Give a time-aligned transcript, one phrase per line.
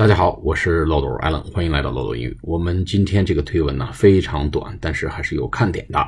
[0.00, 2.34] 大家好，我是漏斗 Allen，欢迎来到漏斗英语。
[2.40, 6.02] 我们今天这个推文呢非常短，但是还是有看点的，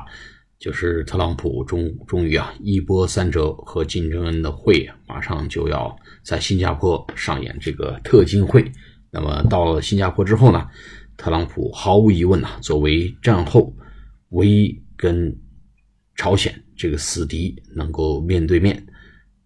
[0.57, 8.65] 就是特朗普终终于啊一波三折，和金正恩的会马上就要在新加坡上演这个特金会。
[9.11, 10.67] 那么到了新加坡之后呢，
[11.15, 13.71] 特朗普毫无疑问呐，作为战后
[14.29, 15.31] 唯一跟
[16.15, 18.83] 朝鲜这个死敌能够面对面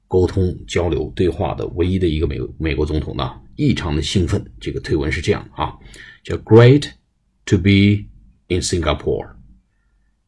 [0.08, 3.42] 沟通交流对话的唯一的一个美美国总统呢。
[3.60, 5.76] 异常的兴奋，这个推文是这样啊，
[6.24, 6.92] 叫 “Great
[7.46, 8.06] to be
[8.50, 9.32] in Singapore,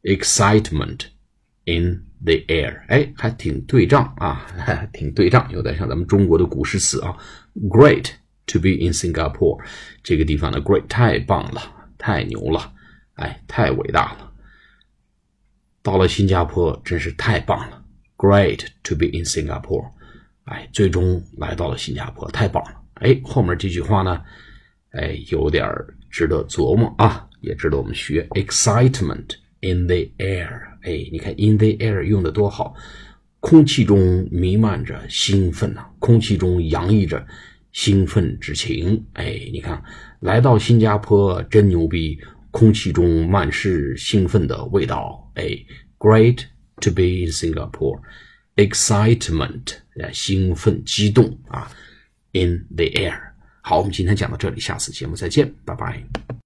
[0.02, 1.02] excitement
[1.64, 4.44] in the air”，哎，还挺对仗啊，
[4.92, 7.16] 挺对仗，有点像咱们中国的古诗词啊。
[7.54, 8.10] “Great
[8.46, 9.62] to be in Singapore”，
[10.02, 11.62] 这个地方的 “great” 太棒了，
[11.96, 12.72] 太牛了，
[13.14, 14.32] 哎，太伟大了。
[15.82, 17.84] 到了新加坡真是太棒了
[18.20, 19.88] ，“Great to be in Singapore”，
[20.44, 22.78] 哎，最终来到了新加坡，太棒了。
[22.96, 24.20] 哎，后面这句话呢，
[24.90, 25.66] 哎，有点
[26.10, 28.26] 值得琢磨啊，也值得我们学。
[28.32, 30.50] Excitement in the air，
[30.82, 32.74] 哎，你看 in the air 用的多好，
[33.40, 37.26] 空气中弥漫着兴奋呐，空气中洋溢着
[37.72, 39.02] 兴奋之情。
[39.14, 39.82] 哎，你看，
[40.20, 42.18] 来到新加坡真牛逼，
[42.50, 45.32] 空气中满是兴奋的味道。
[45.36, 45.56] 哎
[45.98, 46.42] ，Great
[46.80, 51.72] to be in Singapore，excitement，啊，兴奋激动啊。
[52.32, 53.18] in the air。
[53.60, 56.30] 好，我们今天讲到这里，下次节目再见，拜拜。